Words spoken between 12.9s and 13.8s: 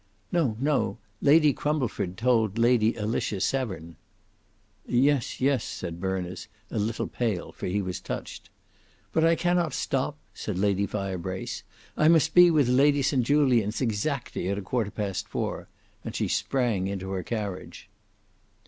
St Julians